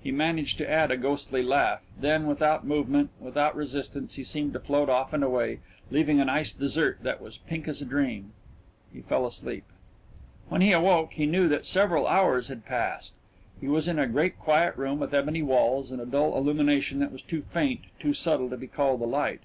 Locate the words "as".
7.66-7.82